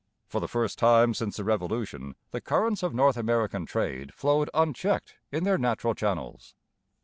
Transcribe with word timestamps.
For 0.25 0.39
the 0.41 0.47
first 0.47 0.79
time 0.79 1.13
since 1.13 1.37
the 1.37 1.43
Revolution 1.43 2.15
the 2.31 2.41
currents 2.41 2.81
of 2.81 2.91
North 2.95 3.17
American 3.17 3.67
trade 3.67 4.15
flowed 4.15 4.49
unchecked 4.51 5.17
in 5.31 5.43
their 5.43 5.59
natural 5.59 5.93
channels. 5.93 6.55